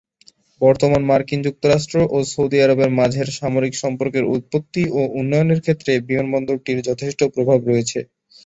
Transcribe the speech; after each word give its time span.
বর্তমান 0.61 1.01
মার্কিন 1.05 1.39
যুক্তরাষ্ট্র 1.43 1.95
ও 2.09 2.27
সৌদি 2.31 2.57
আরবের 2.61 2.89
মাঝের 2.99 3.27
সামরিক 3.37 3.73
সম্পর্কের 3.83 4.25
উৎপত্তি 4.35 4.83
ও 4.91 5.11
উন্নয়নের 5.19 5.63
ক্ষেত্রে 5.65 5.91
বিমানবন্দরটির 6.07 6.79
যথেষ্ট 6.89 7.19
প্রভাব 7.35 7.59
রয়েছে। 7.69 7.99